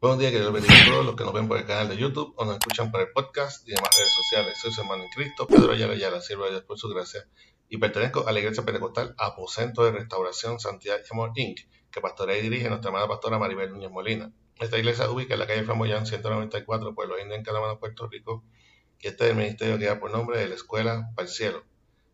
Buenos 0.00 0.20
días, 0.20 0.30
que 0.30 0.38
Dios 0.38 0.52
bendiga 0.52 0.80
a 0.80 0.84
todos 0.84 1.06
los 1.06 1.16
que 1.16 1.24
nos 1.24 1.32
ven 1.32 1.48
por 1.48 1.58
el 1.58 1.66
canal 1.66 1.88
de 1.88 1.96
YouTube 1.96 2.32
o 2.36 2.44
nos 2.44 2.58
escuchan 2.58 2.92
por 2.92 3.00
el 3.00 3.10
podcast 3.10 3.66
y 3.66 3.72
demás 3.72 3.90
redes 3.96 4.14
sociales. 4.14 4.56
Soy 4.62 4.70
su 4.70 4.82
hermano 4.82 5.02
en 5.02 5.10
Cristo, 5.10 5.48
Pedro 5.48 5.72
Ayala 5.72 5.94
Ayala, 5.94 6.20
siervo 6.20 6.44
de 6.44 6.50
Dios 6.50 6.62
por 6.62 6.78
su 6.78 6.88
gracia, 6.88 7.26
y 7.68 7.78
pertenezco 7.78 8.24
a 8.24 8.30
la 8.30 8.38
Iglesia 8.38 8.64
Pentecostal 8.64 9.16
Aposento 9.18 9.82
de 9.82 9.90
Restauración 9.90 10.60
Santidad 10.60 11.00
Amor 11.10 11.32
Inc., 11.34 11.62
que 11.90 12.00
pastorea 12.00 12.38
y 12.38 12.42
dirige 12.42 12.68
nuestra 12.68 12.90
amada 12.90 13.08
pastora 13.08 13.40
Maribel 13.40 13.72
Núñez 13.72 13.90
Molina. 13.90 14.32
Esta 14.60 14.78
iglesia 14.78 15.10
ubica 15.10 15.34
en 15.34 15.40
la 15.40 15.48
calle 15.48 15.64
Flamoyán 15.64 16.06
194, 16.06 16.94
Pueblo 16.94 17.18
Indio, 17.18 17.34
en 17.34 17.42
Canamana, 17.42 17.80
Puerto 17.80 18.06
Rico, 18.06 18.44
y 19.00 19.08
este 19.08 19.24
es 19.24 19.30
el 19.30 19.36
ministerio 19.36 19.80
que 19.80 19.86
da 19.86 19.98
por 19.98 20.12
nombre 20.12 20.38
de 20.38 20.46
la 20.46 20.54
Escuela 20.54 21.10
para 21.16 21.26
el 21.26 21.34
Cielo. 21.34 21.64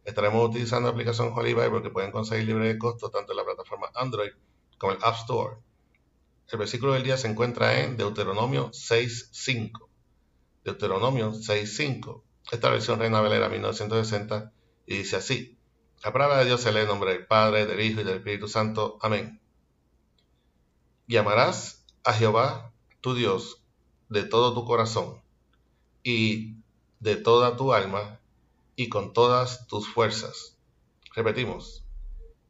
Estaremos 0.06 0.48
utilizando 0.48 0.88
la 0.88 0.94
aplicación 0.94 1.34
Holy 1.36 1.52
Bible 1.52 1.82
que 1.82 1.90
pueden 1.90 2.12
conseguir 2.12 2.46
libre 2.46 2.66
de 2.66 2.78
costo 2.78 3.10
tanto 3.10 3.32
en 3.32 3.36
la 3.36 3.44
plataforma 3.44 3.90
Android 3.94 4.30
como 4.78 4.92
el 4.94 4.98
App 5.02 5.16
Store. 5.16 5.56
El 6.50 6.58
versículo 6.58 6.92
del 6.92 7.02
día 7.02 7.16
se 7.16 7.28
encuentra 7.28 7.80
en 7.80 7.96
Deuteronomio 7.96 8.70
6.5. 8.70 9.88
Deuteronomio 10.64 11.32
6.5. 11.32 12.22
Esta 12.52 12.70
versión 12.70 12.98
Reina 12.98 13.20
Valera 13.20 13.48
1960 13.48 14.52
y 14.86 14.98
dice 14.98 15.16
así. 15.16 15.58
La 16.04 16.12
palabra 16.12 16.38
de 16.38 16.44
Dios 16.44 16.60
se 16.60 16.70
lee 16.72 16.80
en 16.80 16.88
nombre 16.88 17.12
del 17.12 17.26
Padre, 17.26 17.66
del 17.66 17.80
Hijo 17.80 18.02
y 18.02 18.04
del 18.04 18.18
Espíritu 18.18 18.46
Santo. 18.46 18.98
Amén. 19.00 19.40
Llamarás 21.06 21.84
a 22.04 22.12
Jehová 22.12 22.72
tu 23.00 23.14
Dios 23.14 23.62
de 24.10 24.24
todo 24.24 24.52
tu 24.52 24.66
corazón 24.66 25.22
y 26.02 26.56
de 27.00 27.16
toda 27.16 27.56
tu 27.56 27.72
alma 27.72 28.20
y 28.76 28.88
con 28.88 29.12
todas 29.12 29.66
tus 29.66 29.88
fuerzas. 29.88 30.58
Repetimos. 31.14 31.83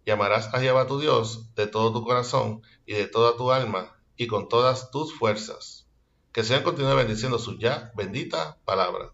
Llamarás 0.07 0.53
a 0.53 0.61
Jehová 0.61 0.87
tu 0.87 1.01
Dios 1.01 1.55
de 1.55 1.67
todo 1.67 1.93
tu 1.93 2.05
corazón 2.05 2.63
y 2.85 2.93
de 2.93 3.07
toda 3.07 3.37
tu 3.37 3.53
alma 3.53 3.97
y 4.17 4.27
con 4.27 4.49
todas 4.49 4.91
tus 4.91 5.15
fuerzas. 5.15 5.89
Que 6.33 6.43
Señor 6.43 6.63
continúe 6.63 6.95
bendiciendo 6.95 7.39
su 7.39 7.59
ya 7.59 7.93
bendita 7.95 8.59
palabra. 8.65 9.13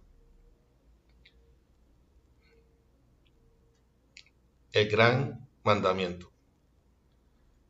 El 4.73 4.89
gran 4.89 5.49
mandamiento. 5.63 6.33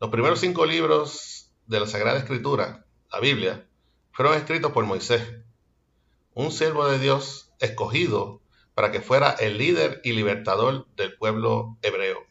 Los 0.01 0.11
primeros 0.11 0.41
cinco 0.41 0.65
libros 0.65 1.53
de 1.67 1.81
la 1.81 1.87
Sagrada 1.87 2.19
Escritura, 2.19 2.87
la 3.13 3.21
Biblia, 3.21 3.69
fueron 4.13 4.35
escritos 4.37 4.73
por 4.73 4.85
Moisés, 4.87 5.23
un 6.33 6.53
siervo 6.53 6.89
de 6.89 6.99
Dios 6.99 7.53
escogido 7.59 8.41
para 8.75 8.91
que 8.91 9.01
fuera 9.01 9.31
el 9.33 9.59
líder 9.59 10.01
y 10.05 10.13
libertador 10.13 10.87
del 10.97 11.17
pueblo 11.17 11.77
hebreo. 11.83 12.30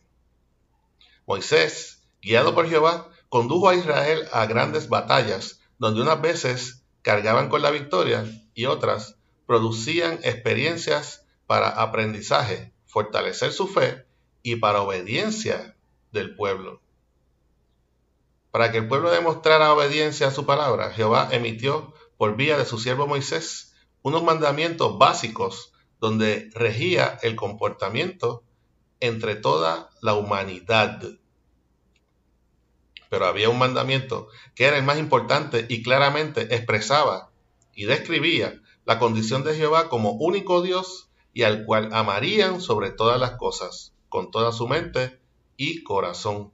Moisés, 1.29 2.01
guiado 2.23 2.55
por 2.55 2.67
Jehová, 2.67 3.07
condujo 3.29 3.69
a 3.69 3.75
Israel 3.75 4.27
a 4.31 4.47
grandes 4.47 4.89
batallas, 4.89 5.61
donde 5.77 6.01
unas 6.01 6.19
veces 6.19 6.83
cargaban 7.03 7.49
con 7.49 7.61
la 7.61 7.69
victoria 7.69 8.25
y 8.55 8.65
otras 8.65 9.15
producían 9.45 10.13
experiencias 10.23 11.27
para 11.45 11.69
aprendizaje, 11.69 12.73
fortalecer 12.87 13.53
su 13.53 13.67
fe 13.67 14.07
y 14.41 14.55
para 14.55 14.81
obediencia 14.81 15.77
del 16.11 16.35
pueblo. 16.35 16.81
Para 18.49 18.71
que 18.71 18.79
el 18.79 18.87
pueblo 18.87 19.11
demostrara 19.11 19.71
obediencia 19.71 20.29
a 20.29 20.31
su 20.31 20.47
palabra, 20.47 20.89
Jehová 20.89 21.29
emitió 21.31 21.93
por 22.17 22.37
vía 22.37 22.57
de 22.57 22.65
su 22.65 22.79
siervo 22.79 23.05
Moisés 23.05 23.75
unos 24.01 24.23
mandamientos 24.23 24.97
básicos 24.97 25.73
donde 25.99 26.49
regía 26.55 27.19
el 27.21 27.35
comportamiento 27.35 28.43
entre 28.99 29.35
toda 29.35 29.89
la 30.01 30.15
humanidad. 30.15 31.01
Pero 33.09 33.25
había 33.25 33.49
un 33.49 33.57
mandamiento 33.57 34.27
que 34.55 34.65
era 34.65 34.77
el 34.77 34.83
más 34.83 34.99
importante 34.99 35.65
y 35.67 35.83
claramente 35.83 36.55
expresaba 36.55 37.31
y 37.73 37.85
describía 37.85 38.61
la 38.85 38.99
condición 38.99 39.43
de 39.43 39.55
Jehová 39.55 39.89
como 39.89 40.11
único 40.13 40.61
Dios 40.61 41.09
y 41.33 41.43
al 41.43 41.65
cual 41.65 41.89
amarían 41.93 42.61
sobre 42.61 42.91
todas 42.91 43.19
las 43.19 43.31
cosas, 43.31 43.93
con 44.09 44.31
toda 44.31 44.51
su 44.51 44.67
mente 44.67 45.19
y 45.57 45.83
corazón. 45.83 46.51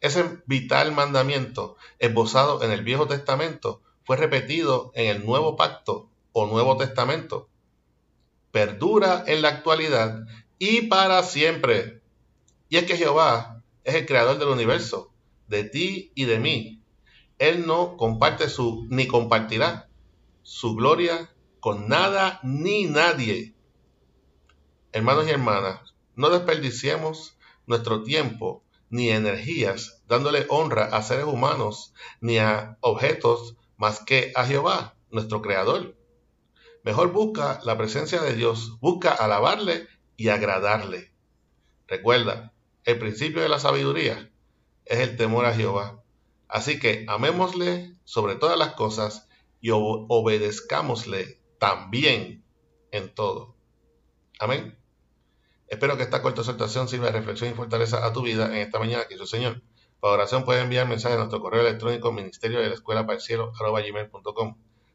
Ese 0.00 0.40
vital 0.46 0.92
mandamiento, 0.92 1.76
esbozado 1.98 2.62
en 2.62 2.70
el 2.70 2.82
Viejo 2.82 3.06
Testamento, 3.06 3.82
fue 4.04 4.16
repetido 4.16 4.92
en 4.94 5.06
el 5.08 5.26
Nuevo 5.26 5.56
Pacto 5.56 6.08
o 6.32 6.46
Nuevo 6.46 6.76
Testamento. 6.76 7.48
Perdura 8.52 9.24
en 9.26 9.42
la 9.42 9.48
actualidad 9.48 10.24
y 10.58 10.82
para 10.82 11.22
siempre. 11.22 12.00
Y 12.68 12.76
es 12.76 12.84
que 12.84 12.96
Jehová 12.96 13.62
es 13.84 13.94
el 13.96 14.06
creador 14.06 14.38
del 14.38 14.48
universo, 14.48 15.12
de 15.48 15.64
ti 15.64 16.12
y 16.14 16.24
de 16.24 16.38
mí. 16.38 16.82
Él 17.38 17.66
no 17.66 17.96
comparte 17.96 18.48
su, 18.48 18.86
ni 18.90 19.06
compartirá 19.06 19.88
su 20.42 20.74
gloria 20.74 21.30
con 21.60 21.88
nada 21.88 22.40
ni 22.42 22.84
nadie. 22.84 23.54
Hermanos 24.92 25.26
y 25.26 25.30
hermanas, 25.30 25.94
no 26.16 26.30
desperdiciemos 26.30 27.36
nuestro 27.66 28.02
tiempo 28.02 28.64
ni 28.90 29.10
energías 29.10 30.02
dándole 30.08 30.46
honra 30.48 30.84
a 30.86 31.02
seres 31.02 31.26
humanos 31.26 31.92
ni 32.20 32.38
a 32.38 32.78
objetos 32.80 33.56
más 33.76 34.00
que 34.00 34.32
a 34.34 34.44
Jehová, 34.44 34.96
nuestro 35.10 35.42
Creador. 35.42 35.96
Mejor 36.82 37.12
busca 37.12 37.60
la 37.64 37.76
presencia 37.76 38.20
de 38.22 38.34
Dios, 38.34 38.78
busca 38.80 39.12
alabarle 39.12 39.86
y 40.16 40.28
agradarle. 40.28 41.12
Recuerda, 41.86 42.52
el 42.84 42.98
principio 42.98 43.42
de 43.42 43.48
la 43.48 43.58
sabiduría 43.58 44.30
es 44.88 45.00
el 45.00 45.16
temor 45.16 45.44
a 45.44 45.54
Jehová. 45.54 46.02
Así 46.48 46.80
que 46.80 47.04
amémosle 47.08 47.92
sobre 48.04 48.36
todas 48.36 48.58
las 48.58 48.72
cosas 48.72 49.28
y 49.60 49.70
obedezcámosle 49.70 51.40
también 51.58 52.42
en 52.90 53.14
todo. 53.14 53.54
Amén. 54.40 54.78
Espero 55.66 55.98
que 55.98 56.04
esta 56.04 56.22
corta 56.22 56.40
exhortación 56.40 56.88
sirva 56.88 57.06
de 57.06 57.12
reflexión 57.12 57.50
y 57.50 57.54
fortaleza 57.54 58.06
a 58.06 58.12
tu 58.14 58.22
vida 58.22 58.46
en 58.46 58.62
esta 58.62 58.78
mañana 58.78 59.04
que 59.06 59.18
Señor. 59.26 59.62
Para 60.00 60.14
oración 60.14 60.44
puedes 60.44 60.62
enviar 60.62 60.88
mensaje 60.88 61.14
a 61.14 61.18
nuestro 61.18 61.40
correo 61.40 61.60
electrónico 61.60 62.10
ministerio 62.10 62.60
de 62.60 62.68
la 62.68 62.74
escuela 62.74 63.04
para 63.04 63.16
el 63.16 63.20
cielo. 63.20 63.52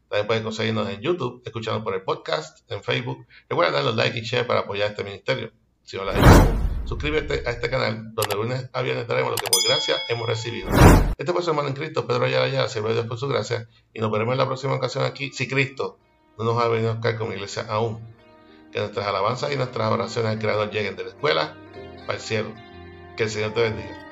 También 0.08 0.26
puedes 0.26 0.42
conseguirnos 0.42 0.88
en 0.88 1.00
YouTube, 1.00 1.42
escuchando 1.44 1.84
por 1.84 1.94
el 1.94 2.02
podcast, 2.02 2.68
en 2.70 2.82
Facebook. 2.82 3.26
Recuerda 3.48 3.72
darle 3.72 3.94
like 3.94 4.18
y 4.18 4.22
share 4.22 4.46
para 4.46 4.60
apoyar 4.60 4.90
este 4.90 5.04
ministerio. 5.04 5.52
Si 5.82 5.96
no 5.96 6.10
hecho, 6.10 6.73
suscríbete 6.84 7.42
a 7.46 7.50
este 7.50 7.70
canal 7.70 8.14
donde 8.14 8.34
lunes 8.36 8.70
a 8.72 8.82
viernes 8.82 9.06
traemos 9.06 9.30
lo 9.32 9.36
que 9.36 9.46
por 9.46 9.62
gracia 9.66 9.96
hemos 10.08 10.28
recibido. 10.28 10.68
Este 11.16 11.32
fue 11.32 11.42
su 11.42 11.50
hermano 11.50 11.68
en 11.68 11.74
Cristo, 11.74 12.06
Pedro 12.06 12.24
Ayala 12.24 12.68
siervo 12.68 12.88
de 12.88 12.94
Dios 12.94 13.06
por 13.06 13.18
su 13.18 13.28
gracia, 13.28 13.68
y 13.92 14.00
nos 14.00 14.10
veremos 14.10 14.32
en 14.32 14.38
la 14.38 14.46
próxima 14.46 14.74
ocasión 14.74 15.04
aquí, 15.04 15.30
si 15.32 15.48
Cristo 15.48 15.98
no 16.38 16.44
nos 16.44 16.62
ha 16.62 16.68
venido 16.68 16.90
a 16.90 16.94
buscar 16.94 17.16
como 17.16 17.32
iglesia 17.32 17.66
aún. 17.68 18.00
Que 18.72 18.80
nuestras 18.80 19.06
alabanzas 19.06 19.52
y 19.52 19.56
nuestras 19.56 19.92
oraciones 19.92 20.32
al 20.32 20.38
Creador 20.40 20.70
lleguen 20.70 20.96
de 20.96 21.04
la 21.04 21.08
escuela 21.10 21.56
para 22.06 22.18
el 22.18 22.20
cielo. 22.20 22.52
Que 23.16 23.22
el 23.24 23.30
Señor 23.30 23.54
te 23.54 23.62
bendiga. 23.62 24.04